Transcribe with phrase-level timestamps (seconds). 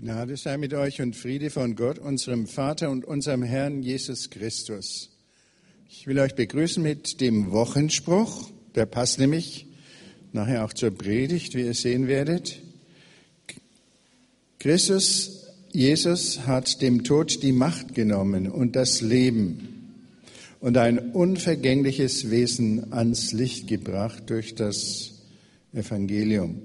[0.00, 5.10] Gnade sei mit euch und Friede von Gott, unserem Vater und unserem Herrn Jesus Christus.
[5.90, 8.48] Ich will euch begrüßen mit dem Wochenspruch.
[8.76, 9.66] Der passt nämlich
[10.32, 12.60] nachher auch zur Predigt, wie ihr sehen werdet.
[14.60, 19.96] Christus, Jesus hat dem Tod die Macht genommen und das Leben
[20.60, 25.14] und ein unvergängliches Wesen ans Licht gebracht durch das
[25.72, 26.62] Evangelium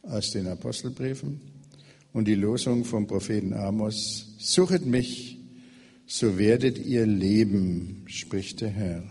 [0.00, 1.52] aus den Apostelbriefen
[2.14, 5.36] und die Losung vom Propheten Amos, suchet mich,
[6.06, 9.02] so werdet ihr leben, spricht der Herr.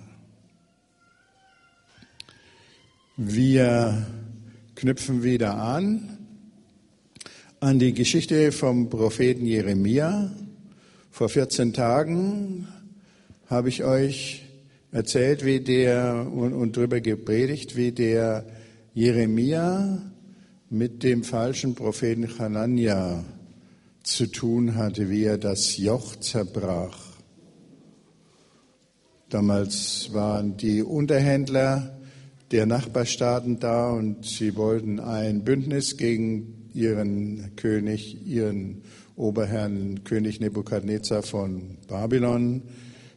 [3.17, 4.07] Wir
[4.75, 6.17] knüpfen wieder an
[7.59, 10.31] an die Geschichte vom Propheten Jeremia.
[11.11, 12.67] Vor 14 Tagen
[13.47, 14.43] habe ich euch
[14.91, 18.45] erzählt, wie der und, und darüber gepredigt, wie der
[18.93, 20.12] Jeremia
[20.73, 23.23] mit dem falschen Propheten Hanania
[24.01, 26.97] zu tun hatte, wie er das Joch zerbrach.
[29.29, 31.99] Damals waren die Unterhändler
[32.49, 38.81] der Nachbarstaaten da und sie wollten ein Bündnis gegen ihren König, ihren
[39.15, 42.63] Oberherrn König Nebukadnezar von Babylon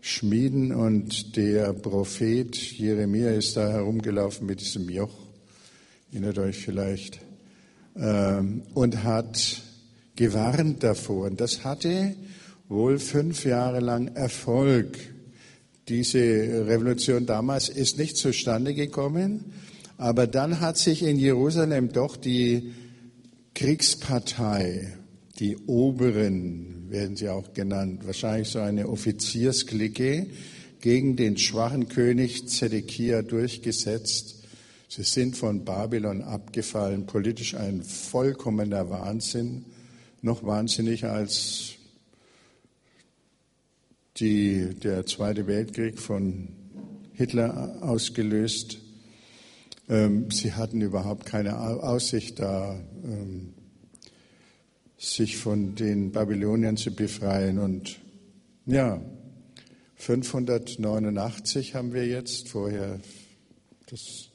[0.02, 5.16] schmieden und der Prophet Jeremia ist da herumgelaufen mit diesem Joch.
[6.12, 7.25] Erinnert euch vielleicht.
[7.98, 9.62] Ähm, und hat
[10.16, 11.26] gewarnt davor.
[11.26, 12.14] Und das hatte
[12.68, 14.98] wohl fünf Jahre lang Erfolg.
[15.88, 19.52] Diese Revolution damals ist nicht zustande gekommen,
[19.98, 22.72] aber dann hat sich in Jerusalem doch die
[23.54, 24.92] Kriegspartei,
[25.38, 30.26] die Oberen werden sie auch genannt, wahrscheinlich so eine Offiziersklicke,
[30.80, 34.35] gegen den schwachen König Zedekia durchgesetzt
[34.88, 39.64] Sie sind von Babylon abgefallen, politisch ein vollkommener Wahnsinn,
[40.22, 41.74] noch wahnsinniger als
[44.18, 46.48] die, der Zweite Weltkrieg von
[47.12, 48.78] Hitler ausgelöst.
[49.88, 53.54] Ähm, sie hatten überhaupt keine Aussicht da, ähm,
[54.98, 57.58] sich von den Babyloniern zu befreien.
[57.58, 57.98] Und
[58.66, 59.00] ja,
[59.96, 63.00] 589 haben wir jetzt, vorher
[63.86, 64.30] das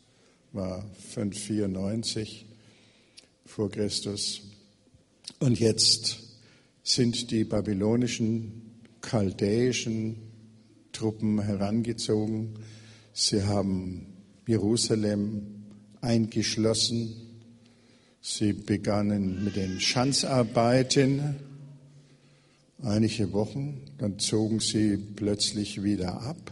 [0.53, 2.45] war 594
[3.45, 4.41] vor Christus.
[5.39, 6.19] Und jetzt
[6.84, 10.17] sind die babylonischen, chaldäischen
[10.91, 12.56] Truppen herangezogen.
[13.13, 14.07] Sie haben
[14.45, 15.63] Jerusalem
[16.01, 17.16] eingeschlossen.
[18.22, 21.35] Sie begannen mit den Schanzarbeiten
[22.84, 26.51] einige Wochen, dann zogen sie plötzlich wieder ab.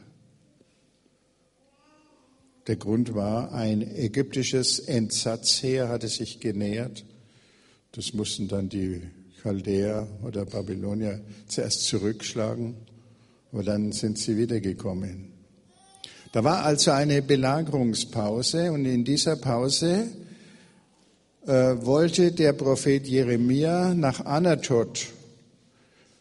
[2.68, 7.06] Der Grund war, ein ägyptisches Entsatzheer hatte sich genähert.
[7.94, 9.02] Das mussten dann die
[9.42, 12.76] Chaldäer oder Babylonier zuerst zurückschlagen,
[13.52, 15.30] aber dann sind sie wiedergekommen.
[16.32, 20.08] Da war also eine Belagerungspause und in dieser Pause
[21.48, 25.08] äh, wollte der Prophet Jeremia nach Anatot,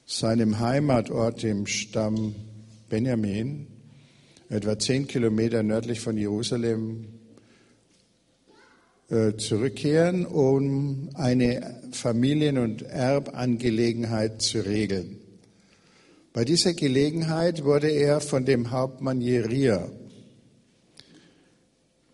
[0.06, 2.34] seinem Heimatort im Stamm
[2.88, 3.66] Benjamin,
[4.51, 7.07] etwa zehn Kilometer nördlich von Jerusalem
[9.11, 15.19] äh, zurückkehren, um eine Familien- und Erbangelegenheit zu regeln.
[16.33, 19.89] Bei dieser Gelegenheit wurde er von dem Hauptmann Jeria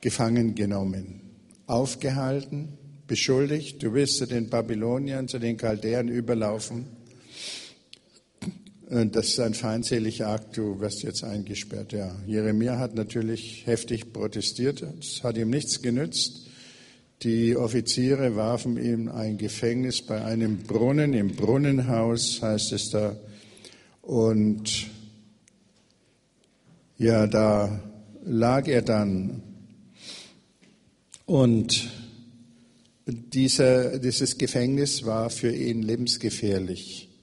[0.01, 1.21] gefangen genommen,
[1.67, 6.94] aufgehalten, beschuldigt, du wirst zu den Babyloniern, zu den Chaldäern überlaufen
[8.89, 11.93] das ist ein feindseliger Akt, du wirst jetzt eingesperrt.
[11.93, 16.43] Ja, Jeremia hat natürlich heftig protestiert, es hat ihm nichts genützt.
[17.23, 23.17] Die Offiziere warfen ihm ein Gefängnis bei einem Brunnen, im Brunnenhaus heißt es da.
[24.03, 24.89] Und
[26.99, 27.81] ja, da
[28.25, 29.43] lag er dann.
[31.25, 31.91] Und
[33.07, 37.14] dieser, dieses Gefängnis war für ihn lebensgefährlich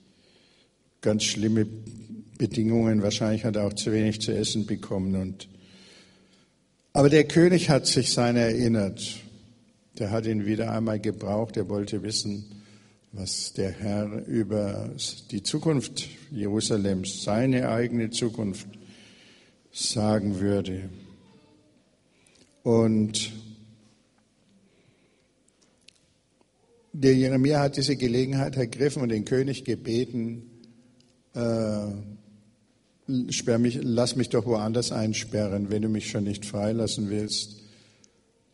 [1.01, 1.65] ganz schlimme
[2.37, 3.01] Bedingungen.
[3.01, 5.15] Wahrscheinlich hat er auch zu wenig zu essen bekommen.
[5.15, 5.47] Und
[6.93, 9.01] aber der König hat sich seiner erinnert.
[9.97, 11.57] Der hat ihn wieder einmal gebraucht.
[11.57, 12.63] Er wollte wissen,
[13.11, 14.91] was der Herr über
[15.31, 18.67] die Zukunft Jerusalems, seine eigene Zukunft
[19.71, 20.89] sagen würde.
[22.63, 23.31] Und
[26.93, 30.50] der Jeremia hat diese Gelegenheit ergriffen und den König gebeten,
[31.33, 31.87] äh,
[33.07, 37.61] mich, lass mich doch woanders einsperren, wenn du mich schon nicht freilassen willst.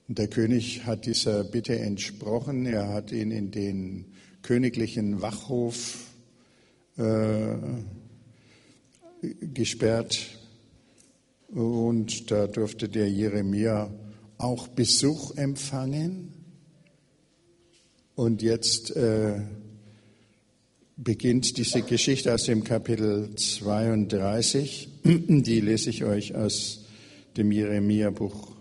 [0.07, 2.65] Und der König hat dieser Bitte entsprochen.
[2.65, 4.05] Er hat ihn in den
[4.41, 6.05] königlichen Wachhof
[6.97, 7.55] äh,
[9.53, 10.37] gesperrt.
[11.49, 13.89] Und da durfte der Jeremia
[14.37, 16.33] auch Besuch empfangen.
[18.15, 19.41] Und jetzt äh,
[20.97, 24.89] beginnt diese Geschichte aus dem Kapitel 32.
[25.03, 26.85] Die lese ich euch aus
[27.37, 28.51] dem Jeremia-Buch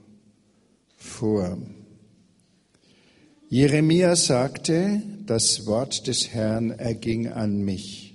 [0.99, 1.57] vor.
[3.49, 8.15] Jeremia sagte, das Wort des Herrn erging an mich.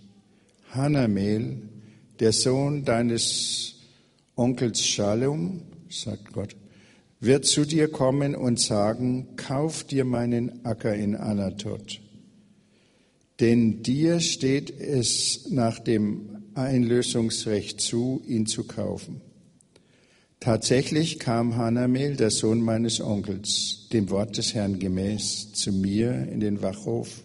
[0.69, 1.57] Hanamel,
[2.19, 3.75] der Sohn deines
[4.35, 6.56] Onkels Shalom, sagt Gott,
[7.19, 12.00] wird zu dir kommen und sagen, kauf dir meinen Acker in Anatot.
[13.41, 19.21] Denn dir steht es nach dem Einlösungsrecht zu, ihn zu kaufen.
[20.39, 26.39] Tatsächlich kam Hanamel, der Sohn meines Onkels, dem Wort des Herrn gemäß, zu mir in
[26.39, 27.23] den Wachhof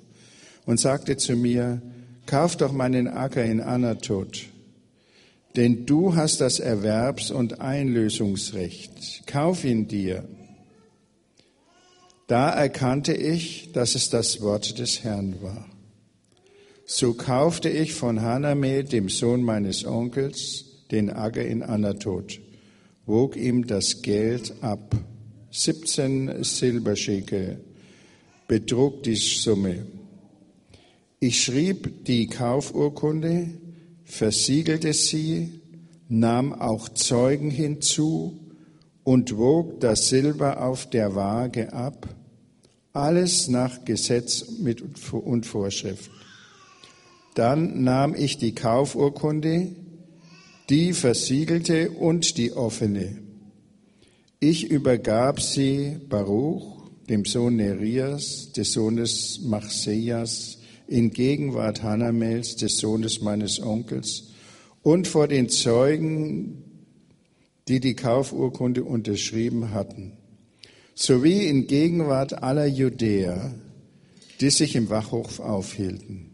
[0.64, 1.82] und sagte zu mir,
[2.24, 4.46] kauf doch meinen Acker in Anatot,
[5.54, 9.26] denn du hast das Erwerbs- und Einlösungsrecht.
[9.26, 10.28] Kauf ihn dir.
[12.26, 15.66] Da erkannte ich, dass es das Wort des Herrn war.
[16.86, 22.40] So kaufte ich von Hanamel, dem Sohn meines Onkels, den Acker in Anatot
[23.06, 24.96] wog ihm das Geld ab.
[25.50, 27.60] 17 Silberschäkel
[28.46, 29.86] betrug die Summe.
[31.18, 33.48] Ich schrieb die Kaufurkunde,
[34.04, 35.60] versiegelte sie,
[36.08, 38.38] nahm auch Zeugen hinzu
[39.02, 42.08] und wog das Silber auf der Waage ab,
[42.92, 44.44] alles nach Gesetz
[45.12, 46.10] und Vorschrift.
[47.36, 49.76] Dann nahm ich die Kaufurkunde,
[50.70, 53.18] die versiegelte und die offene.
[54.40, 63.20] Ich übergab sie Baruch, dem Sohn Nerias, des Sohnes Machseas, in Gegenwart Hanamels, des Sohnes
[63.20, 64.32] meines Onkels,
[64.82, 66.62] und vor den Zeugen,
[67.68, 70.12] die die Kaufurkunde unterschrieben hatten,
[70.94, 73.54] sowie in Gegenwart aller Judäer,
[74.40, 76.25] die sich im Wachhof aufhielten.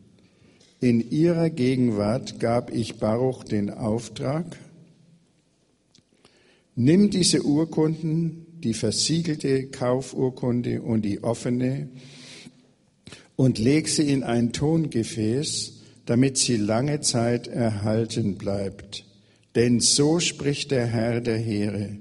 [0.82, 4.58] In ihrer Gegenwart gab ich Baruch den Auftrag,
[6.74, 11.88] nimm diese Urkunden, die versiegelte Kaufurkunde und die offene,
[13.36, 19.04] und leg sie in ein Tongefäß, damit sie lange Zeit erhalten bleibt.
[19.54, 21.96] Denn so spricht der Herr der Heere,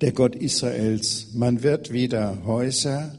[0.00, 3.18] der Gott Israels, man wird wieder Häuser,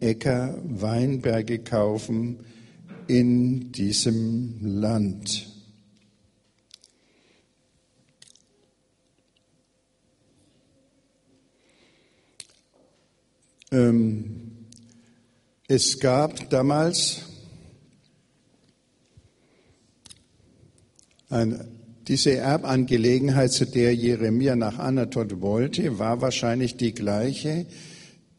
[0.00, 2.38] Äcker, Weinberge kaufen,
[3.12, 5.46] in diesem Land.
[13.70, 14.66] Ähm,
[15.68, 17.20] es gab damals
[21.28, 21.68] ein,
[22.08, 27.66] diese Erbangelegenheit, zu der Jeremia nach Anatot wollte, war wahrscheinlich die gleiche,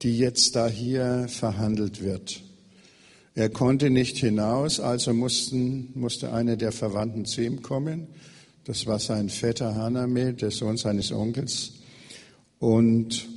[0.02, 2.42] die jetzt da hier verhandelt wird.
[3.36, 8.08] Er konnte nicht hinaus, also mussten, musste einer der Verwandten zu ihm kommen.
[8.66, 11.74] Das war sein Vetter Hanamel, der Sohn seines Onkels.
[12.60, 13.28] Und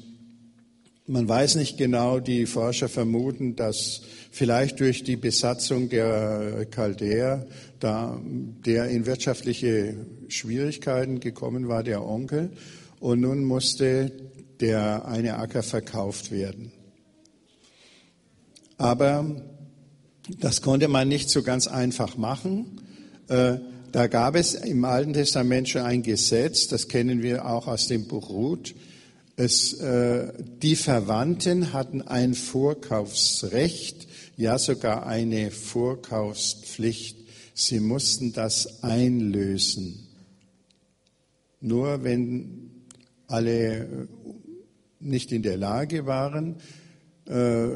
[1.07, 7.47] man weiß nicht genau, die Forscher vermuten, dass vielleicht durch die Besatzung der Chaldäer,
[7.81, 8.21] da
[8.67, 9.97] der in wirtschaftliche
[10.29, 12.51] Schwierigkeiten gekommen war, der Onkel,
[13.01, 14.13] und nun musste
[14.61, 16.73] der eine Acker verkauft werden.
[18.79, 19.56] Aber
[20.29, 22.81] das konnte man nicht so ganz einfach machen.
[23.29, 23.59] Äh,
[23.93, 28.07] da gab es im Alten Testament schon ein Gesetz, das kennen wir auch aus dem
[28.09, 28.75] Buch Ruth.
[29.37, 37.19] Es, äh, die Verwandten hatten ein Vorkaufsrecht, ja sogar eine Vorkaufspflicht.
[37.55, 40.07] Sie mussten das einlösen.
[41.61, 42.71] Nur wenn
[43.29, 44.09] alle
[45.01, 46.57] nicht in der Lage waren,
[47.27, 47.69] äh,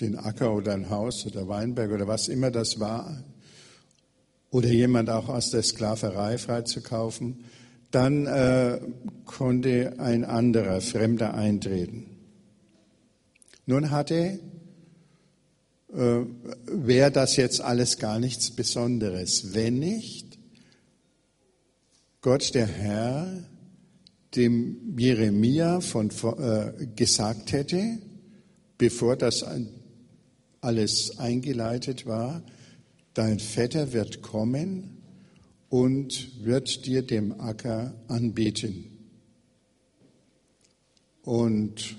[0.00, 3.22] den Acker oder ein Haus oder Weinberg oder was immer das war,
[4.50, 7.44] oder jemand auch aus der Sklaverei freizukaufen,
[7.90, 8.80] dann äh,
[9.24, 12.06] konnte ein anderer, Fremder eintreten.
[13.66, 14.40] Nun hatte,
[15.92, 16.20] äh,
[16.66, 20.38] wäre das jetzt alles gar nichts Besonderes, wenn nicht
[22.20, 23.44] Gott der Herr
[24.34, 27.98] dem Jeremia von, äh, gesagt hätte,
[28.82, 29.44] bevor das
[30.60, 32.42] alles eingeleitet war,
[33.14, 35.00] dein Vetter wird kommen
[35.68, 38.90] und wird dir dem Acker anbieten.
[41.22, 41.94] Und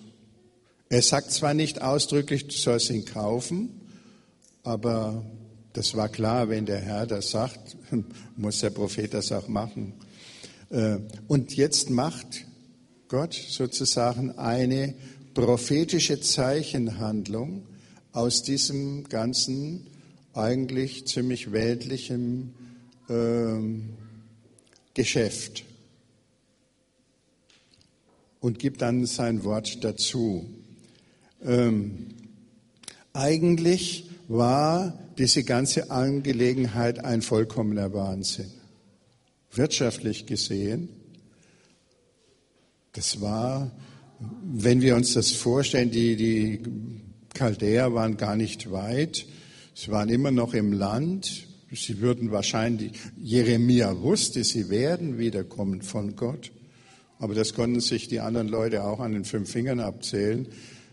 [0.89, 3.69] er sagt zwar nicht ausdrücklich, du sollst ihn kaufen,
[4.63, 5.23] Aber
[5.71, 7.77] das war klar, wenn der Herr das sagt,
[8.35, 9.93] muss der Prophet das auch machen.
[10.69, 10.97] Äh,
[11.29, 12.45] und jetzt macht
[13.07, 14.95] Gott sozusagen eine
[15.33, 17.63] prophetische Zeichenhandlung
[18.11, 19.87] aus diesem ganzen
[20.33, 22.53] eigentlich ziemlich weltlichen
[23.09, 23.59] äh,
[24.93, 25.63] Geschäft
[28.39, 30.49] und gibt dann sein Wort dazu.
[31.43, 32.07] Ähm,
[33.13, 38.51] eigentlich war diese ganze Angelegenheit ein vollkommener Wahnsinn.
[39.51, 40.89] Wirtschaftlich gesehen,
[42.93, 43.71] das war,
[44.43, 46.61] wenn wir uns das vorstellen, die, die
[47.33, 49.25] Chaldäer waren gar nicht weit,
[49.73, 56.15] sie waren immer noch im Land, sie würden wahrscheinlich, Jeremia wusste, sie werden wiederkommen von
[56.15, 56.51] Gott.
[57.19, 60.47] Aber das konnten sich die anderen Leute auch an den fünf Fingern abzählen.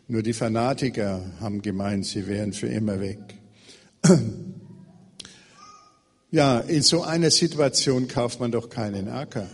[0.08, 3.18] Nur die Fanatiker haben gemeint, sie wären für immer weg.
[6.32, 9.48] Ja, in so einer Situation kauft man doch keinen Acker.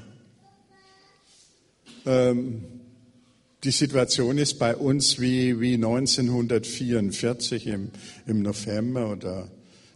[2.04, 2.75] Ähm,
[3.66, 7.90] die Situation ist bei uns wie, wie 1944 im,
[8.24, 9.50] im November oder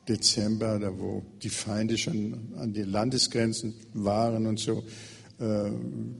[0.08, 4.82] Dezember, da wo die Feinde schon an die Landesgrenzen waren und so.
[5.38, 5.70] Äh,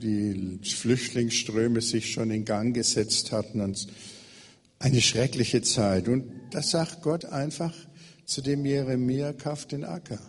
[0.01, 3.61] die Flüchtlingsströme sich schon in Gang gesetzt hatten.
[3.61, 3.89] Und
[4.79, 6.07] eine schreckliche Zeit.
[6.07, 7.75] Und da sagt Gott einfach
[8.27, 10.21] zu dem Jeremia, kauf den Acker.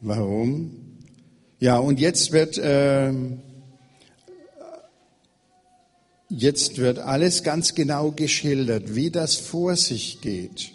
[0.00, 0.94] Warum?
[1.60, 3.12] Ja, und jetzt wird, äh,
[6.36, 10.72] jetzt wird alles ganz genau geschildert, wie das vor sich geht.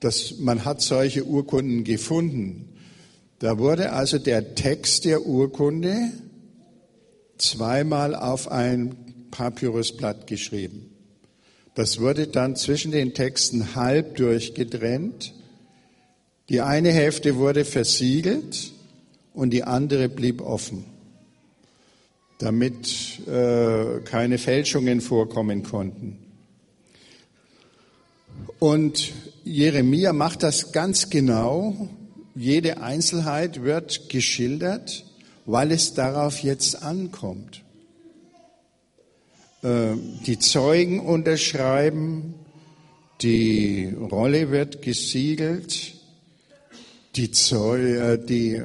[0.00, 2.68] Das, man hat solche Urkunden gefunden.
[3.38, 6.12] Da wurde also der Text der Urkunde
[7.36, 8.96] zweimal auf ein
[9.30, 10.90] Papyrusblatt geschrieben.
[11.74, 15.34] Das wurde dann zwischen den Texten halb durchgetrennt.
[16.48, 18.72] Die eine Hälfte wurde versiegelt
[19.32, 20.84] und die andere blieb offen,
[22.38, 26.18] damit äh, keine Fälschungen vorkommen konnten.
[28.58, 29.12] Und
[29.44, 31.88] Jeremia macht das ganz genau
[32.38, 35.04] jede Einzelheit wird geschildert,
[35.44, 37.64] weil es darauf jetzt ankommt.
[39.62, 42.34] Äh, die Zeugen unterschreiben,
[43.22, 45.94] die Rolle wird gesiegelt,
[47.16, 48.64] die, Zeu äh, die äh,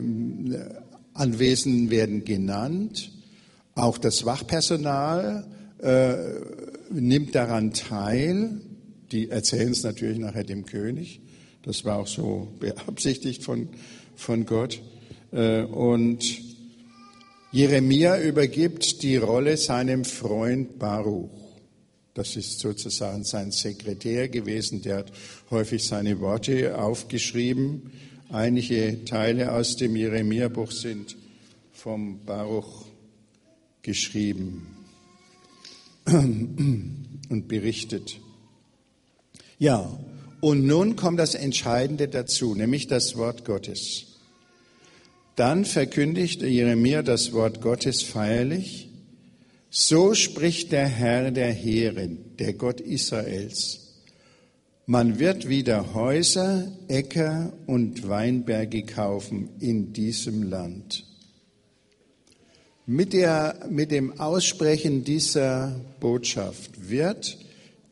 [1.15, 3.12] Anwesenden werden genannt,
[3.75, 5.46] auch das Wachpersonal
[5.82, 6.15] äh,
[6.92, 8.62] nimmt daran teil,
[9.12, 11.22] die erzählen es natürlich nachher dem König.
[11.63, 13.70] Das war auch so beabsichtigt von,
[14.15, 14.82] von Gott.
[15.32, 16.24] Äh, und
[17.51, 21.30] Jeremia übergibt die Rolle seinem Freund Baruch.
[22.13, 24.82] Das ist sozusagen sein Sekretär gewesen.
[24.82, 25.12] Der hat
[25.50, 27.92] häufig seine Worte aufgeschrieben.
[28.30, 31.15] Einige Teile aus dem Jeremia-Buch sind
[31.72, 32.83] vom Baruch
[33.84, 34.68] geschrieben
[36.06, 38.20] und berichtet.
[39.60, 40.00] Ja,
[40.42, 44.08] und nun kommt das Entscheidende dazu, nämlich das Wort Gottes.
[45.36, 48.90] Dann verkündigte Jeremia das Wort Gottes feierlich.
[49.70, 53.80] So spricht der Herr der Heeren, der Gott Israels.
[54.86, 61.06] Man wird wieder Häuser, Äcker und Weinberge kaufen in diesem Land.
[62.86, 67.38] Mit, der, mit dem Aussprechen dieser Botschaft wird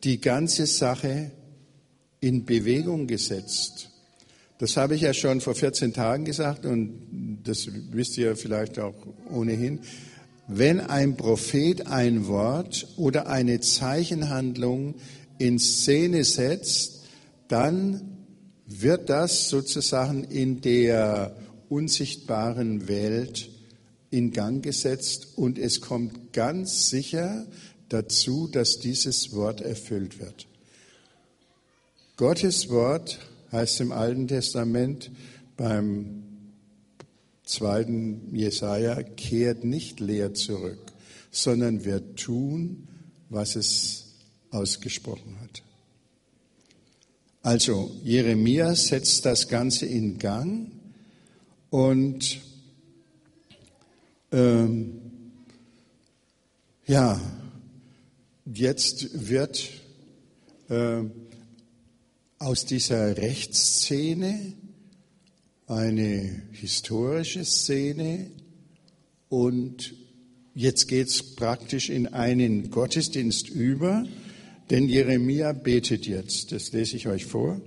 [0.04, 1.32] die ganze Sache
[2.20, 3.90] in Bewegung gesetzt.
[4.58, 8.94] Das habe ich ja schon vor 14 Tagen gesagt und das wisst ihr vielleicht auch
[9.30, 9.80] ohnehin.
[10.48, 14.96] Wenn ein Prophet ein Wort oder eine Zeichenhandlung
[15.38, 17.06] in Szene setzt,
[17.48, 18.18] dann
[18.68, 21.34] wird das sozusagen in der
[21.70, 23.51] unsichtbaren Welt
[24.12, 27.48] in Gang gesetzt und es kommt ganz sicher
[27.90, 30.48] dazu, dass dieses Wort erfüllt wird.
[32.18, 33.20] Gottes Wort
[33.52, 35.12] heißt im Alten Testament
[35.58, 36.24] beim
[37.44, 40.80] zweiten Jesaja, kehrt nicht leer zurück,
[41.32, 42.88] sondern wird tun,
[43.30, 44.06] was es
[44.52, 45.64] ausgesprochen hat.
[47.44, 50.72] Also Jeremia setzt das Ganze in Gang
[51.70, 52.40] und
[54.32, 55.02] ähm,
[56.86, 57.20] ja,
[58.46, 59.70] jetzt wird
[60.70, 61.04] äh,
[62.40, 64.54] aus dieser Rechtsszene
[65.68, 68.32] eine historische Szene
[69.30, 69.94] und
[70.54, 74.06] jetzt geht es praktisch in einen Gottesdienst über,
[74.72, 77.60] Denn Jeremia betet jetzt, das lese ich euch vor.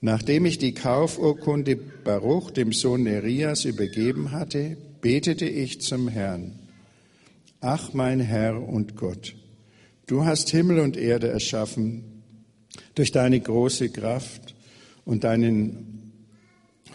[0.00, 6.58] Nachdem ich die Kaufurkunde Baruch, dem Sohn Nerias, übergeben hatte, betete ich zum Herrn.
[7.60, 9.34] Ach, mein Herr und Gott,
[10.06, 12.22] du hast Himmel und Erde erschaffen
[12.94, 14.54] durch deine große Kraft
[15.04, 16.12] und deinen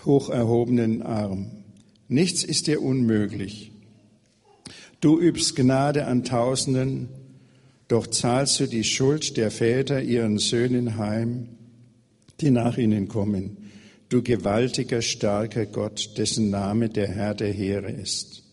[0.05, 1.51] hocherhobenen Arm.
[2.07, 3.71] Nichts ist dir unmöglich.
[5.01, 7.09] Du übst Gnade an Tausenden,
[7.87, 11.49] doch zahlst du die Schuld der Väter ihren Söhnen heim
[12.41, 13.57] die nach ihnen kommen.
[14.09, 18.43] Du gewaltiger, starker Gott, dessen Name der Herr der Heere ist.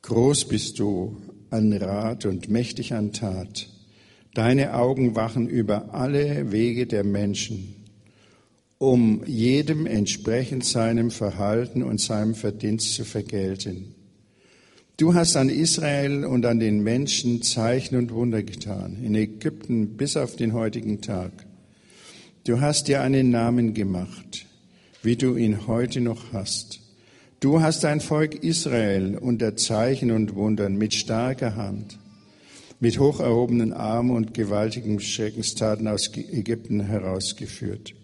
[0.00, 1.18] Groß bist du
[1.50, 3.68] an Rat und mächtig an Tat.
[4.32, 7.74] Deine Augen wachen über alle Wege der Menschen,
[8.78, 13.94] um jedem entsprechend seinem Verhalten und seinem Verdienst zu vergelten.
[14.96, 20.16] Du hast an Israel und an den Menschen Zeichen und Wunder getan, in Ägypten bis
[20.16, 21.32] auf den heutigen Tag.
[22.44, 24.46] Du hast dir einen Namen gemacht,
[25.00, 26.80] wie du ihn heute noch hast.
[27.38, 32.00] Du hast dein Volk Israel unter Zeichen und Wundern mit starker Hand,
[32.80, 37.94] mit hoch erhobenen Armen und gewaltigen Schreckenstaten aus Ägypten herausgeführt.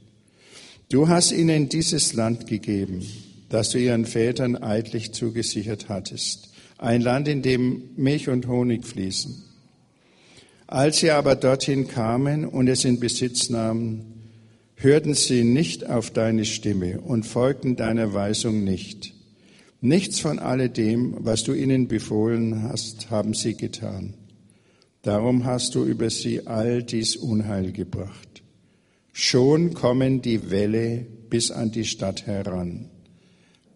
[0.89, 3.05] Du hast ihnen dieses Land gegeben,
[3.49, 9.43] das du ihren Vätern eidlich zugesichert hattest, ein Land, in dem Milch und Honig fließen.
[10.69, 14.18] Als sie aber dorthin kamen und es in Besitz nahmen,
[14.81, 19.13] hörten sie nicht auf deine Stimme und folgten deiner Weisung nicht.
[19.81, 24.15] Nichts von alledem, was du ihnen befohlen hast, haben sie getan.
[25.03, 28.43] Darum hast du über sie all dies Unheil gebracht.
[29.13, 32.89] Schon kommen die Wälle bis an die Stadt heran.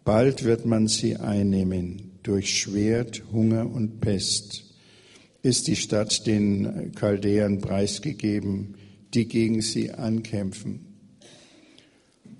[0.04, 2.12] Bald wird man sie einnehmen.
[2.22, 4.64] Durch Schwert, Hunger und Pest
[5.42, 8.76] ist die Stadt den Chaldäern preisgegeben,
[9.14, 10.91] die gegen sie ankämpfen.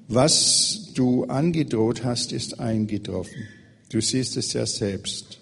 [0.08, 3.48] Was du angedroht hast, ist eingetroffen.
[3.90, 5.38] Du siehst es ja selbst.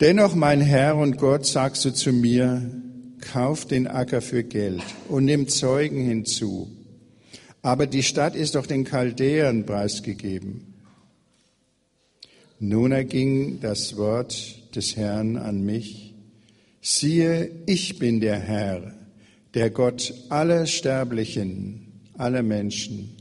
[0.00, 2.70] Dennoch, mein Herr und Gott, sagst du zu mir,
[3.20, 6.70] kauf den Acker für Geld und nimm Zeugen hinzu.
[7.62, 10.74] Aber die Stadt ist doch den Chaldäern preisgegeben.
[12.58, 16.14] Nun erging das Wort des Herrn an mich.
[16.80, 18.94] Siehe, ich bin der Herr,
[19.54, 23.16] der Gott aller Sterblichen aller Menschen.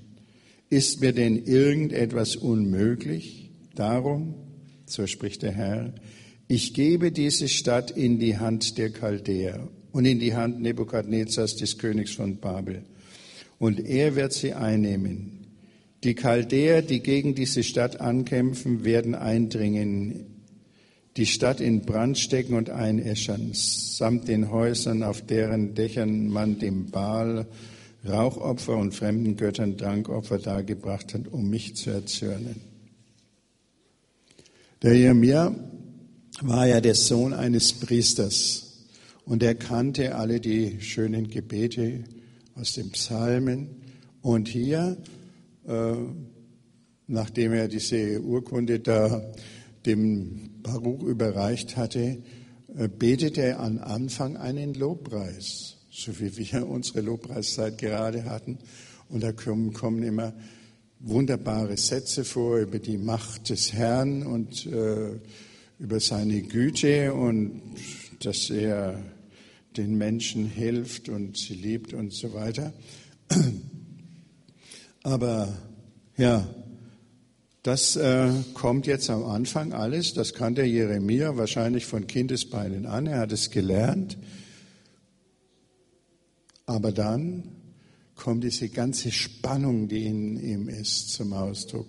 [0.70, 3.52] Ist mir denn irgendetwas unmöglich?
[3.76, 4.36] Darum,
[4.86, 5.94] so spricht der Herr,
[6.48, 11.78] ich gebe diese Stadt in die Hand der Chaldäer und in die Hand Nebukadnezars, des
[11.78, 12.84] Königs von Babel.
[13.60, 15.48] Und er wird sie einnehmen.
[16.04, 20.26] Die Chaldäer, die gegen diese Stadt ankämpfen, werden eindringen,
[21.18, 26.90] die Stadt in Brand stecken und einäschern, samt den Häusern, auf deren Dächern man dem
[26.90, 27.48] Baal
[28.08, 32.62] Rauchopfer und fremden Göttern Dankopfer dargebracht hat, um mich zu erzürnen.
[34.82, 35.54] Der Jeremia
[36.42, 38.88] war ja der Sohn eines Priesters
[39.26, 42.04] und er kannte alle die schönen Gebete
[42.56, 43.70] aus den Psalmen.
[44.22, 44.98] Und hier,
[45.68, 45.94] äh,
[47.08, 49.22] nachdem er diese Urkunde da
[49.86, 52.24] dem Baruch überreicht hatte,
[52.76, 58.58] äh, betete er am Anfang einen Lobpreis so wie wir unsere Lobpreiszeit gerade hatten.
[59.10, 60.34] Und da kommen, kommen immer
[61.00, 65.20] wunderbare Sätze vor über die Macht des Herrn und äh,
[65.80, 67.62] über seine Güte und
[68.20, 69.04] dass er
[69.76, 72.72] den Menschen hilft und sie liebt und so weiter.
[75.04, 75.58] Aber
[76.18, 76.48] ja,
[77.64, 83.08] das äh, kommt jetzt am Anfang alles, das kann der Jeremia wahrscheinlich von Kindesbeinen an,
[83.08, 84.18] er hat es gelernt.
[86.72, 87.44] Aber dann
[88.16, 91.88] kommt diese ganze Spannung, die in ihm ist, zum Ausdruck.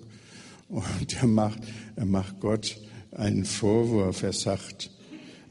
[0.68, 1.60] Und er macht,
[1.94, 2.80] er macht Gott
[3.12, 4.24] einen Vorwurf.
[4.24, 4.90] Er sagt,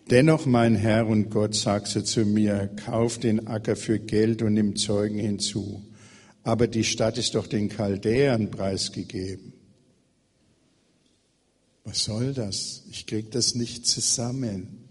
[0.09, 4.53] dennoch mein Herr und Gott, sagst du zu mir, kauf den Acker für Geld und
[4.53, 5.81] nimm Zeugen hinzu.
[6.43, 9.53] Aber die Stadt ist doch den Chaldäern preisgegeben.
[11.85, 12.83] Was soll das?
[12.91, 14.89] Ich krieg das nicht zusammen.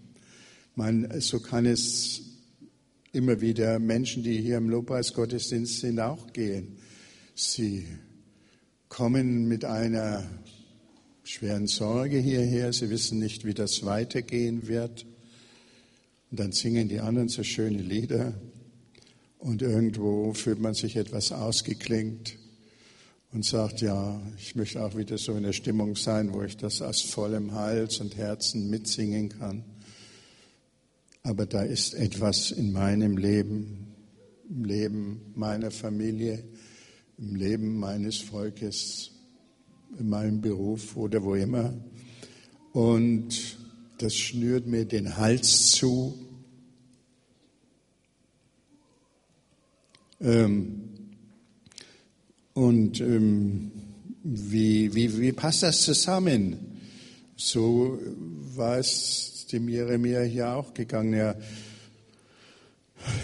[0.73, 2.30] Man, so kann es
[3.13, 6.77] immer wieder Menschen, die hier im Lobpreisgottesdienst sind, auch gehen.
[7.35, 7.87] Sie
[8.89, 10.29] kommen mit einer
[11.23, 12.73] schweren Sorge hierher.
[12.73, 15.05] Sie wissen nicht, wie das weitergehen wird.
[16.29, 18.33] Und dann singen die anderen so schöne Lieder.
[19.39, 22.37] Und irgendwo fühlt man sich etwas ausgeklingt
[23.33, 26.81] und sagt, ja, ich möchte auch wieder so in der Stimmung sein, wo ich das
[26.81, 29.63] aus vollem Hals und Herzen mitsingen kann.
[31.23, 33.87] Aber da ist etwas in meinem Leben,
[34.49, 36.43] im Leben meiner Familie,
[37.17, 39.11] im Leben meines Volkes,
[39.99, 41.73] in meinem Beruf oder wo immer.
[42.73, 43.57] Und
[43.99, 46.17] das schnürt mir den Hals zu.
[50.19, 50.89] Ähm,
[52.53, 53.71] und ähm,
[54.23, 56.79] wie, wie, wie passt das zusammen?
[57.35, 57.99] So
[58.55, 61.13] war es dem Jeremia hier auch gegangen.
[61.13, 61.37] Er,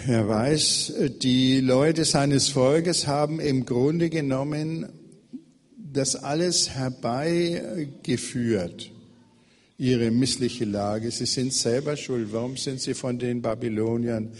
[0.06, 4.88] er weiß, die Leute seines Volkes haben im Grunde genommen
[5.76, 8.90] das alles herbeigeführt,
[9.78, 11.10] ihre missliche Lage.
[11.10, 12.32] Sie sind selber schuld.
[12.32, 14.30] Warum sind sie von den Babyloniern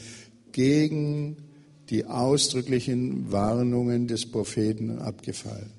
[0.52, 1.36] gegen
[1.88, 5.77] die ausdrücklichen Warnungen des Propheten abgefallen?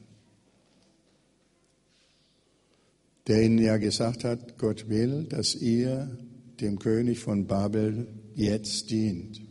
[3.27, 6.17] Der ihnen ja gesagt hat, Gott will, dass ihr
[6.59, 9.41] dem König von Babel jetzt dient.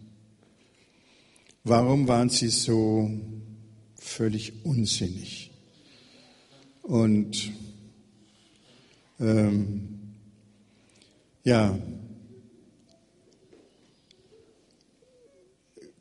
[1.65, 3.11] Warum waren sie so
[3.95, 5.51] völlig unsinnig?
[6.83, 7.53] Und
[9.21, 9.99] ähm,
[11.45, 11.79] ja,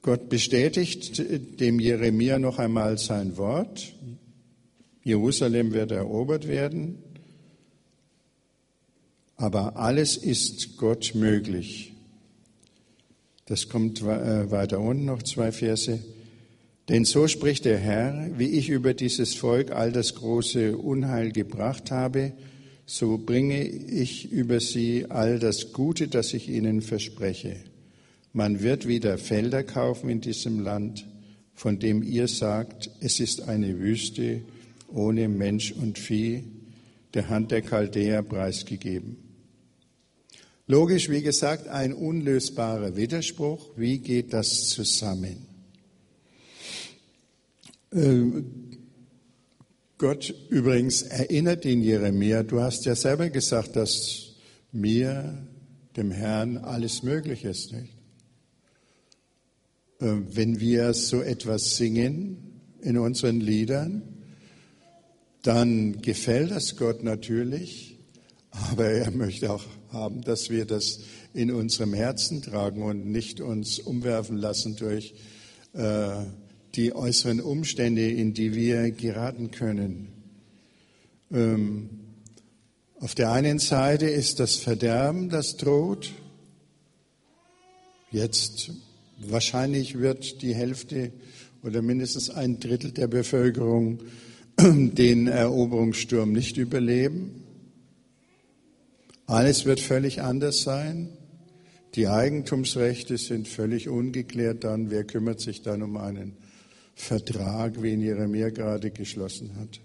[0.02, 1.22] Gott bestätigt
[1.60, 3.94] dem Jeremia noch einmal sein Wort.
[5.04, 7.04] Jerusalem wird erobert werden,
[9.38, 11.94] aber alles ist Gott möglich.
[13.46, 16.00] Das kommt äh, weiter unten noch zwei Verse.
[16.90, 21.92] Denn so spricht der Herr, wie ich über dieses Volk all das große Unheil gebracht
[21.92, 22.34] habe,
[22.86, 27.58] so bringe ich über sie all das Gute, das ich ihnen verspreche.
[28.34, 31.06] Man wird wieder Felder kaufen in diesem Land,
[31.54, 34.42] von dem ihr sagt, es ist eine Wüste
[34.88, 36.44] ohne Mensch und Vieh,
[37.14, 39.27] der Hand der Chaldäer preisgegeben.
[40.70, 43.70] Logisch, wie gesagt, ein unlösbarer Widerspruch.
[43.78, 45.46] Wie geht das zusammen?
[47.94, 48.68] Ähm,
[49.98, 54.36] Gott übrigens erinnert ihn Jeremia, du hast ja selber gesagt, dass
[54.74, 55.48] mir,
[55.96, 57.72] dem Herrn, alles möglich ist.
[57.72, 57.94] Nicht?
[60.02, 64.02] Ähm, wenn wir so etwas singen in unseren Liedern,
[65.44, 67.98] dann gefällt das Gott natürlich,
[68.52, 71.00] aber er möchte auch haben, dass wir das
[71.34, 75.14] in unserem Herzen tragen und nicht uns umwerfen lassen durch
[75.74, 76.26] äh,
[76.76, 80.10] die äußeren Umstände, in die wir geraten können.
[81.32, 81.90] Ähm,
[83.00, 86.12] auf der einen Seite ist das Verderben, das droht.
[88.12, 88.72] Jetzt
[89.20, 91.12] wahrscheinlich wird die Hälfte
[91.64, 94.00] oder mindestens ein Drittel der Bevölkerung
[94.60, 97.44] den Eroberungssturm nicht überleben.
[99.28, 101.10] Alles wird völlig anders sein.
[101.96, 104.90] Die Eigentumsrechte sind völlig ungeklärt dann.
[104.90, 106.38] Wer kümmert sich dann um einen
[106.96, 109.82] Vertrag, wie ihn Jeremia gerade geschlossen hat?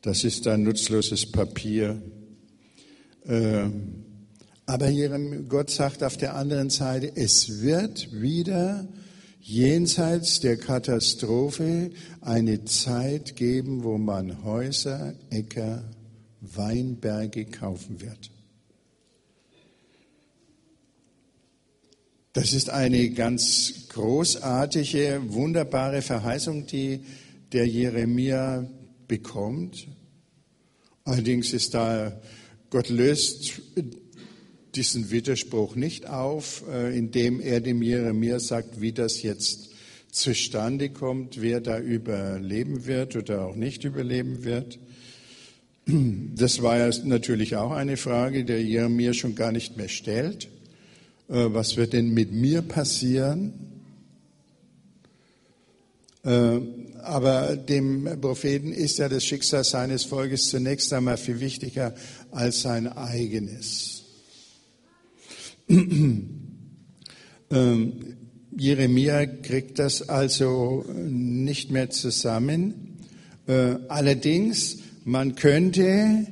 [0.00, 2.00] Das ist ein nutzloses Papier.
[3.26, 4.04] Ähm,
[4.64, 4.90] aber
[5.46, 8.88] Gott sagt auf der anderen Seite, es wird wieder
[9.40, 11.90] jenseits der Katastrophe
[12.22, 15.84] eine Zeit geben, wo man Häuser, Äcker,
[16.40, 18.30] Weinberge kaufen wird.
[22.34, 26.98] Das ist eine ganz großartige, wunderbare Verheißung, die
[27.52, 28.68] der Jeremia
[29.06, 29.86] bekommt.
[31.04, 32.20] Allerdings ist da,
[32.70, 33.62] Gott löst
[34.74, 39.70] diesen Widerspruch nicht auf, äh, indem er dem Jeremia sagt, wie das jetzt
[40.10, 44.80] zustande kommt, wer da überleben wird oder auch nicht überleben wird.
[45.86, 50.48] Das war ja natürlich auch eine Frage, der Jeremia schon gar nicht mehr stellt.
[51.28, 53.52] Äh, was wird denn mit mir passieren?
[56.24, 56.60] Äh,
[57.02, 61.94] aber dem Propheten ist ja das Schicksal seines Volkes zunächst einmal viel wichtiger
[62.30, 64.04] als sein eigenes.
[67.50, 68.16] Ähm,
[68.56, 72.98] Jeremia kriegt das also nicht mehr zusammen.
[73.46, 76.26] Äh, allerdings, man könnte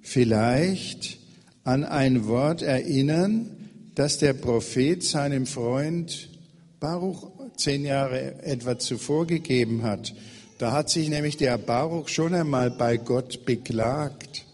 [0.00, 1.18] vielleicht
[1.64, 3.57] an ein Wort erinnern,
[3.98, 6.30] das der Prophet seinem Freund
[6.78, 10.14] Baruch zehn Jahre etwa zuvor gegeben hat.
[10.58, 14.46] Da hat sich nämlich der Baruch schon einmal bei Gott beklagt.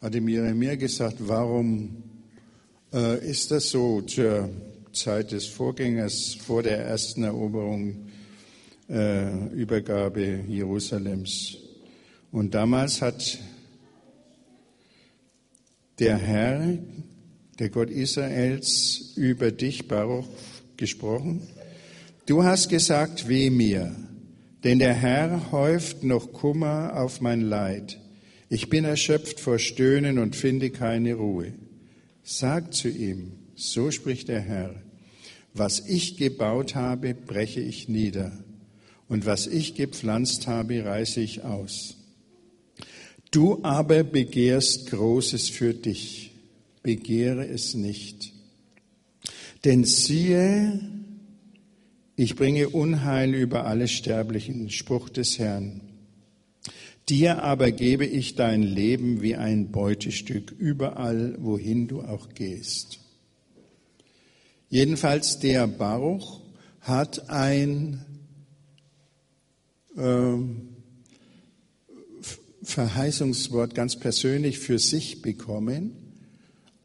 [0.00, 2.04] Hat ihm Jeremia gesagt, warum
[2.94, 4.48] äh, ist das so zur
[4.92, 8.06] Zeit des Vorgängers, vor der ersten Eroberung,
[8.88, 11.56] äh, Übergabe Jerusalems?
[12.30, 13.40] Und damals hat
[15.98, 16.78] der Herr
[17.58, 20.28] der Gott Israels, über dich, Baruch,
[20.76, 21.42] gesprochen?
[22.26, 23.94] Du hast gesagt, weh mir,
[24.64, 28.00] denn der Herr häuft noch Kummer auf mein Leid.
[28.48, 31.52] Ich bin erschöpft vor Stöhnen und finde keine Ruhe.
[32.22, 34.74] Sag zu ihm, so spricht der Herr,
[35.54, 38.32] was ich gebaut habe, breche ich nieder,
[39.08, 41.96] und was ich gepflanzt habe, reiße ich aus.
[43.30, 46.25] Du aber begehrst Großes für dich,
[46.86, 48.32] begehre es nicht.
[49.64, 50.80] Denn siehe,
[52.14, 55.80] ich bringe Unheil über alle Sterblichen, Spruch des Herrn.
[57.08, 63.00] Dir aber gebe ich dein Leben wie ein Beutestück überall, wohin du auch gehst.
[64.70, 66.40] Jedenfalls der Baruch
[66.82, 68.04] hat ein
[69.96, 70.36] äh,
[72.62, 76.05] Verheißungswort ganz persönlich für sich bekommen,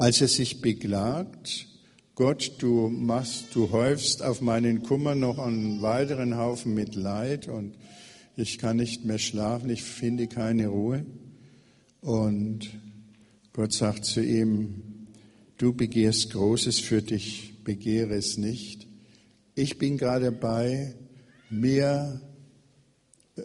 [0.02, 1.68] als er sich beklagt,
[2.16, 7.76] Gott, du machst, du häufst auf meinen Kummer noch einen weiteren Haufen mit Leid und
[8.36, 11.06] ich kann nicht mehr schlafen, ich finde keine Ruhe.
[12.02, 12.68] Und
[13.54, 15.08] Gott sagt zu ihm,
[15.60, 18.88] du begehrst Großes für dich, begehre es nicht.
[19.54, 20.96] Ich bin gerade dabei,
[21.52, 22.20] mir
[23.36, 23.44] äh,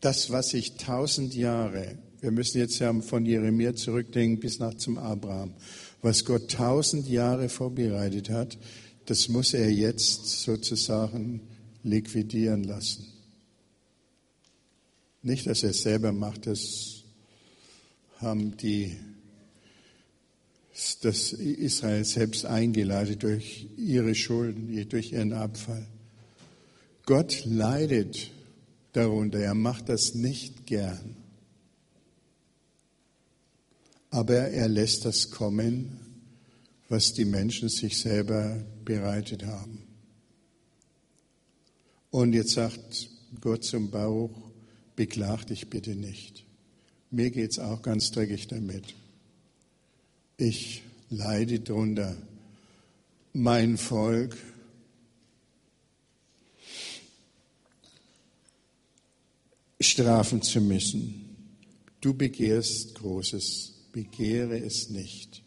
[0.00, 4.98] das, was ich tausend Jahre, wir müssen jetzt ja von Jeremia zurückdenken bis nach zum
[4.98, 5.54] Abraham,
[6.02, 8.58] was Gott tausend Jahre vorbereitet hat,
[9.06, 11.40] das muss er jetzt sozusagen
[11.82, 13.06] liquidieren lassen.
[15.22, 17.04] Nicht, dass er es selber macht, das
[18.18, 18.96] haben die
[21.02, 25.86] das Israel selbst eingeleitet durch ihre Schulden, durch ihren Abfall.
[27.04, 28.30] Gott leidet
[28.92, 31.16] darunter, er macht das nicht gern.
[34.18, 36.00] Aber er lässt das kommen,
[36.88, 39.86] was die Menschen sich selber bereitet haben.
[42.10, 44.32] Und jetzt sagt Gott zum Bauch,
[44.96, 46.44] beklag dich bitte nicht.
[47.12, 48.96] Mir geht's auch ganz dreckig damit.
[50.36, 52.16] Ich leide drunter.
[53.32, 54.36] Mein Volk
[59.78, 61.36] strafen zu müssen.
[62.00, 65.42] Du begehrst Großes, begehre es nicht.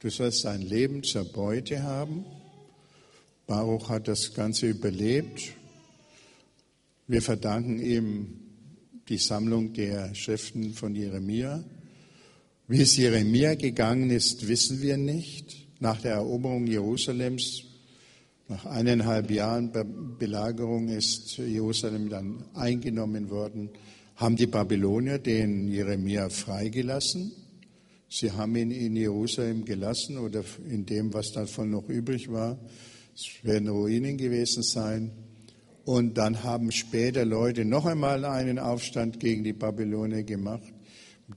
[0.00, 2.24] Du sollst dein Leben zur Beute haben.
[3.46, 5.52] Baruch hat das Ganze überlebt.
[7.06, 8.40] Wir verdanken ihm
[9.08, 11.64] die Sammlung der Schriften von Jeremia.
[12.68, 15.66] Wie es Jeremia gegangen ist, wissen wir nicht.
[15.80, 17.64] Nach der Eroberung Jerusalems,
[18.48, 19.72] nach eineinhalb Jahren
[20.18, 23.70] Belagerung ist Jerusalem dann eingenommen worden,
[24.14, 27.32] haben die Babylonier den Jeremia freigelassen.
[28.12, 32.58] Sie haben ihn in Jerusalem gelassen oder in dem, was davon noch übrig war.
[33.14, 35.12] Es werden Ruinen gewesen sein.
[35.84, 40.72] Und dann haben später Leute noch einmal einen Aufstand gegen die Babylonier gemacht.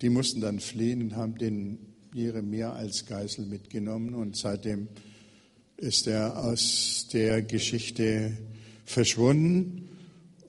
[0.01, 1.77] Die mussten dann fliehen und haben den
[2.11, 4.87] Jeremia als Geisel mitgenommen und seitdem
[5.77, 8.35] ist er aus der Geschichte
[8.83, 9.89] verschwunden.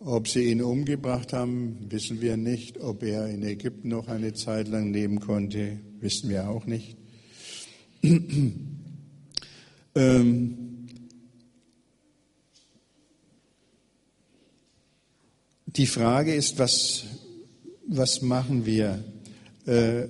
[0.00, 2.80] Ob sie ihn umgebracht haben, wissen wir nicht.
[2.80, 6.96] Ob er in Ägypten noch eine Zeit lang leben konnte, wissen wir auch nicht.
[9.94, 10.58] ähm,
[15.66, 17.04] die Frage ist, was,
[17.88, 19.02] was machen wir?
[19.66, 20.08] Äh,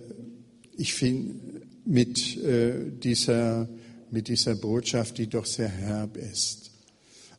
[0.77, 3.69] ich finde, mit, äh, dieser,
[4.11, 6.73] mit dieser Botschaft, die doch sehr herb ist.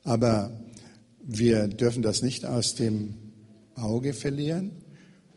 [0.03, 0.57] Aber
[1.21, 3.15] wir dürfen das nicht aus dem
[3.75, 4.71] Auge verlieren.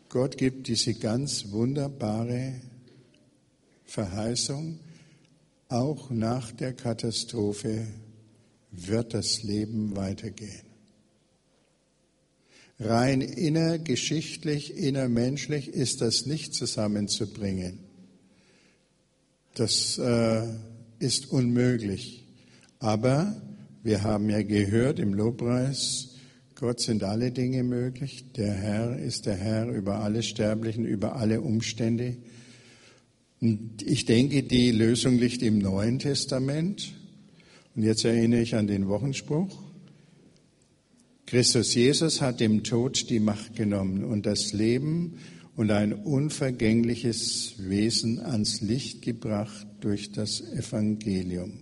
[0.07, 2.61] Gott gibt diese ganz wunderbare
[3.89, 4.79] Verheißung.
[5.67, 7.87] Auch nach der Katastrophe
[8.71, 10.69] wird das Leben weitergehen
[12.79, 17.79] rein innergeschichtlich, innermenschlich ist das nicht zusammenzubringen.
[19.55, 20.43] Das äh,
[20.99, 22.25] ist unmöglich.
[22.79, 23.41] Aber
[23.83, 26.05] wir haben ja gehört im Lobpreis,
[26.55, 28.33] Gott sind alle Dinge möglich.
[28.35, 32.17] Der Herr ist der Herr über alle Sterblichen, über alle Umstände.
[33.41, 36.93] Und ich denke, die Lösung liegt im Neuen Testament.
[37.75, 39.57] Und jetzt erinnere ich an den Wochenspruch.
[41.25, 45.19] Christus Jesus hat dem Tod die Macht genommen und das Leben
[45.55, 51.59] und ein unvergängliches Wesen ans Licht gebracht durch das Evangelium.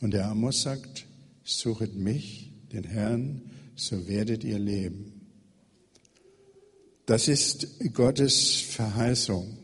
[0.00, 1.06] Und der Amos sagt,
[1.42, 3.42] suchet mich, den Herrn,
[3.74, 5.20] so werdet ihr leben.
[7.06, 9.56] Das ist Gottes Verheißung.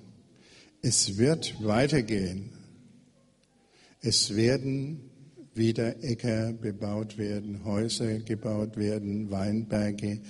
[0.86, 2.50] Es wird weitergehen.
[4.02, 5.00] Es werden
[5.54, 10.20] wieder Äcker bebaut werden, Häuser gebaut werden, Weinberge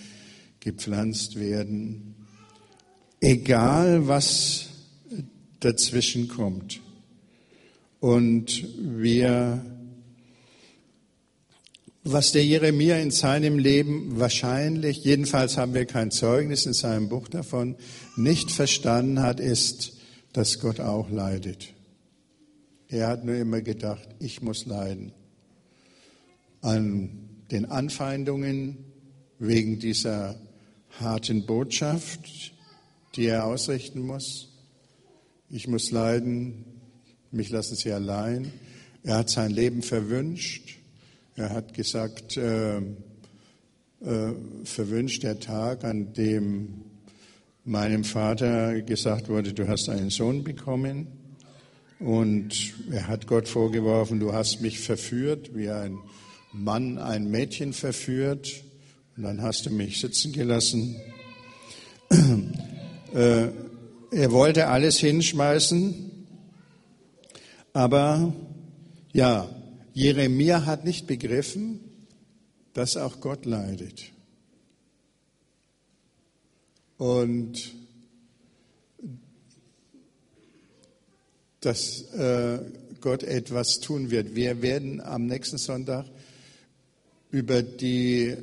[0.60, 2.14] gepflanzt werden.
[3.18, 4.66] Egal, was
[5.58, 6.80] dazwischen kommt.
[7.98, 9.66] Und wir,
[12.04, 17.26] was der Jeremia in seinem Leben wahrscheinlich, jedenfalls haben wir kein Zeugnis in seinem Buch
[17.26, 17.74] davon,
[18.14, 19.94] nicht verstanden hat, ist,
[20.34, 21.72] dass Gott auch leidet.
[22.88, 25.12] Er hat nur immer gedacht, ich muss leiden.
[26.60, 28.84] An den Anfeindungen
[29.38, 30.38] wegen dieser
[31.00, 32.52] harten Botschaft,
[33.14, 34.48] die er ausrichten muss.
[35.50, 36.64] Ich muss leiden,
[37.30, 38.52] mich lassen Sie allein.
[39.04, 40.78] Er hat sein Leben verwünscht.
[41.36, 46.83] Er hat gesagt, äh, äh, verwünscht der Tag, an dem
[47.64, 51.06] meinem Vater gesagt wurde, du hast einen Sohn bekommen.
[51.98, 55.98] Und er hat Gott vorgeworfen, du hast mich verführt, wie ein
[56.52, 58.62] Mann ein Mädchen verführt.
[59.16, 60.96] Und dann hast du mich sitzen gelassen.
[63.14, 63.50] Äh,
[64.10, 66.26] er wollte alles hinschmeißen,
[67.72, 68.32] aber
[69.12, 69.48] ja,
[69.92, 71.78] Jeremia hat nicht begriffen,
[72.72, 74.13] dass auch Gott leidet.
[77.04, 77.74] Und
[81.60, 82.60] dass äh,
[83.02, 84.34] Gott etwas tun wird.
[84.34, 86.06] Wir werden am nächsten Sonntag
[87.30, 88.34] über, die,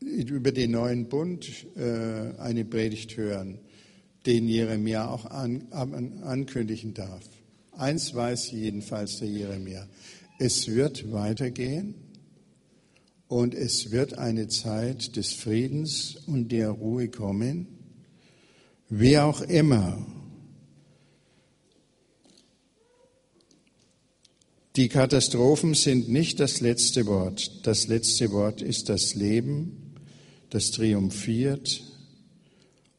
[0.00, 3.60] über den neuen Bund äh, eine Predigt hören,
[4.26, 7.22] den Jeremia auch an, an, ankündigen darf.
[7.78, 9.86] Eins weiß jedenfalls der Jeremia.
[10.40, 11.94] Es wird weitergehen
[13.30, 17.68] und es wird eine Zeit des Friedens und der Ruhe kommen.
[18.88, 20.04] Wer auch immer
[24.76, 27.66] Die Katastrophen sind nicht das letzte Wort.
[27.66, 29.94] Das letzte Wort ist das Leben,
[30.48, 31.82] das triumphiert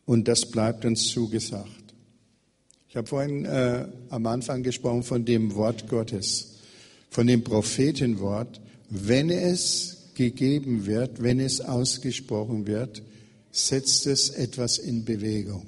[0.06, 1.96] und das bleibt uns zugesagt.
[2.89, 6.58] Ich habe vorhin äh, am Anfang gesprochen von dem Wort Gottes,
[7.10, 8.60] von dem Prophetenwort.
[8.89, 13.04] Wenn es gegeben wird, wenn es ausgesprochen wird,
[13.52, 15.67] setzt es etwas in Bewegung.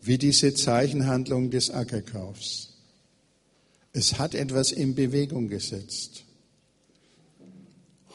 [0.00, 2.74] Wie diese Zeichenhandlung des Ackerkaufs.
[3.92, 6.24] Es hat etwas in Bewegung gesetzt.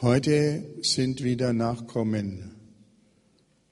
[0.01, 2.51] Heute sind wieder Nachkommen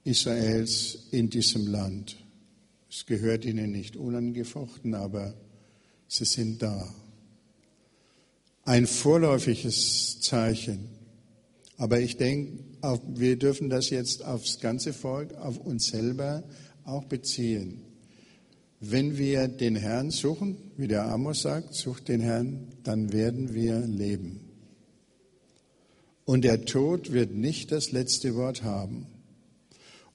[0.04, 2.16] Israels in diesem Land.
[2.90, 5.34] Es gehört ihnen nicht unangefochten, aber
[6.06, 6.94] sie sind da.
[8.66, 10.88] Ein vorläufiges Zeichen.
[11.76, 12.64] Aber ich denke,
[13.14, 16.44] wir dürfen das jetzt aufs ganze Volk, auf uns selber
[16.84, 17.82] auch beziehen.
[18.80, 23.80] Wenn wir den Herrn suchen, wie der Amos sagt, sucht den Herrn, dann werden wir
[23.80, 24.40] leben.
[26.24, 29.06] Und der Tod wird nicht das letzte Wort haben.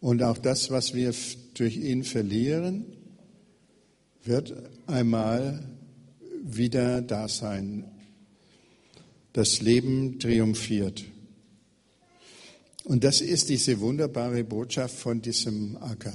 [0.02, 1.14] Und auch das, was wir
[1.54, 2.86] durch ihn verlieren,
[4.24, 4.56] wird
[4.88, 5.64] einmal
[6.44, 7.86] wieder da sein.
[9.40, 11.06] Das Leben triumphiert.
[12.84, 16.14] Und das ist diese wunderbare Botschaft von diesem Acker.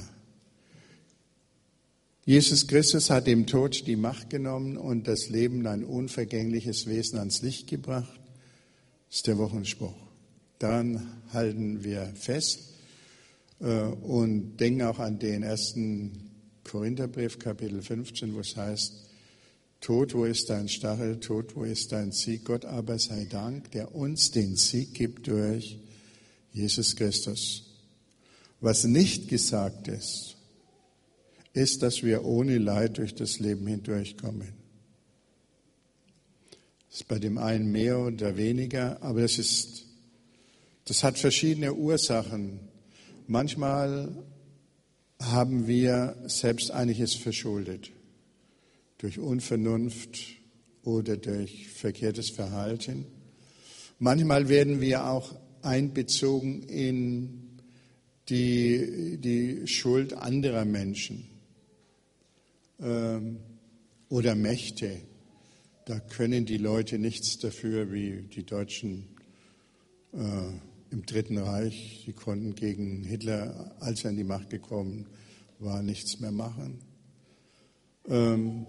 [2.27, 7.41] Jesus Christus hat dem Tod die Macht genommen und das Leben, ein unvergängliches Wesen, ans
[7.41, 8.21] Licht gebracht.
[9.09, 9.97] Das ist der Wochenspruch.
[10.59, 12.75] Daran halten wir fest
[13.61, 16.31] äh, und denken auch an den ersten
[16.63, 19.14] Korintherbrief, Kapitel 15, wo es heißt,
[19.85, 21.21] Tod, wo ist dein Stachel?
[21.21, 22.47] Tod, wo ist dein Sieg?
[22.47, 25.79] Gott aber sei Dank, der uns den Sieg gibt durch
[26.55, 27.65] Jesus Christus.
[28.63, 30.37] Was nicht gesagt ist,
[31.53, 34.55] ist, dass wir ohne Leid durch das Leben hindurchkommen.
[36.89, 39.85] Das ist bei dem einen mehr oder weniger, aber das ist,
[40.87, 42.59] das hat verschiedene Ursachen.
[43.27, 44.17] Manchmal
[45.21, 47.91] haben wir selbst einiges verschuldet.
[49.05, 50.19] Durch Unvernunft
[50.83, 53.05] oder durch verkehrtes Verhalten.
[53.99, 57.61] Manchmal werden wir auch einbezogen in
[58.31, 61.29] die, die Schuld anderer Menschen
[62.81, 63.41] ähm,
[64.09, 65.03] oder Mächte.
[65.85, 69.05] Da können die Leute nichts dafür, wie die Deutschen
[70.15, 70.49] äh,
[70.91, 72.05] im Dritten Reich.
[72.07, 75.09] Die konnten gegen Hitler, als er an die Macht gekommen
[75.59, 76.81] war, nichts mehr machen.
[78.09, 78.67] Ähm,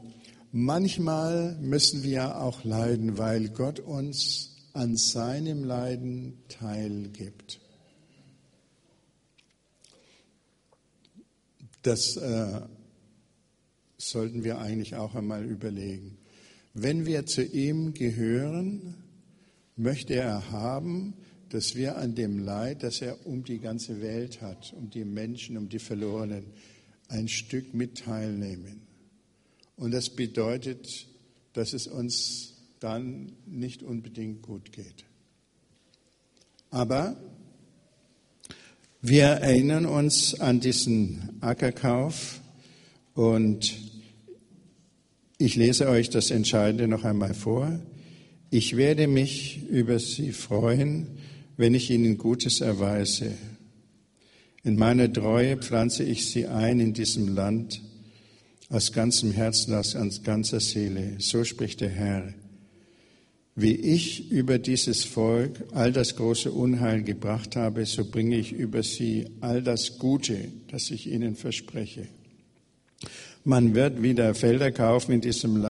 [0.55, 7.59] manchmal müssen wir auch leiden, weil Gott uns an seinem Leiden teilgibt.
[11.81, 12.61] Das äh,
[13.97, 16.17] sollten wir eigentlich auch einmal überlegen.
[16.73, 18.95] Wenn wir zu ihm gehören,
[19.75, 21.15] möchte er haben,
[21.49, 25.57] dass wir an dem Leid, das er um die ganze Welt hat, um die Menschen,
[25.57, 26.45] um die Verlorenen,
[27.09, 28.84] ein Stück mit teilnehmen.
[29.77, 31.07] Und das bedeutet,
[31.53, 35.05] dass es uns dann nicht unbedingt gut geht.
[36.69, 37.15] Aber
[39.01, 42.41] wir erinnern uns an diesen Ackerkauf
[43.13, 43.75] und
[45.37, 47.79] ich lese euch das Entscheidende noch einmal vor.
[48.49, 51.07] Ich werde mich über sie freuen,
[51.57, 53.33] wenn ich ihnen Gutes erweise.
[54.63, 57.81] In meiner Treue pflanze ich sie ein in diesem Land
[58.69, 61.15] aus ganzem Herzen, aus ganzer Seele.
[61.19, 62.33] So spricht der Herr.
[63.57, 68.83] Wie ich über dieses Volk all das große Unheil gebracht habe, so bringe ich über
[68.83, 72.07] sie all das Gute, das ich ihnen verspreche.
[73.45, 75.63] Man wird wieder Felder kaufen in diesem Land.